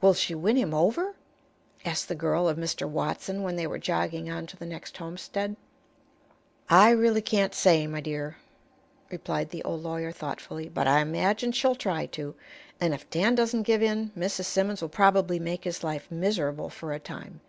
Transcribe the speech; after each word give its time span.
"Will 0.00 0.14
she 0.14 0.32
win 0.32 0.54
him 0.54 0.72
over?" 0.72 1.16
asked 1.84 2.06
the 2.06 2.14
girl 2.14 2.46
of 2.48 2.56
Mr. 2.56 2.88
Watson, 2.88 3.42
when 3.42 3.56
they 3.56 3.66
were 3.66 3.80
jogging 3.80 4.30
on 4.30 4.46
to 4.46 4.56
the 4.56 4.64
next 4.64 4.96
homestead. 4.98 5.56
"I 6.70 6.90
really 6.90 7.20
can't 7.20 7.52
say, 7.52 7.88
my 7.88 8.00
dear," 8.00 8.36
replied 9.10 9.50
the 9.50 9.64
old 9.64 9.82
lawyer, 9.82 10.12
thoughtfully; 10.12 10.68
"but 10.68 10.86
I 10.86 11.00
imagine 11.00 11.50
she'll 11.50 11.74
try 11.74 12.06
to, 12.06 12.36
and 12.80 12.94
if 12.94 13.10
Dan 13.10 13.34
doesn't 13.34 13.64
give 13.64 13.82
in 13.82 14.12
Mrs. 14.16 14.44
Simmons 14.44 14.82
will 14.82 14.88
probably 14.88 15.40
make 15.40 15.64
his 15.64 15.82
life 15.82 16.12
miserable 16.12 16.70
for 16.70 16.92
a 16.92 17.00
time. 17.00 17.40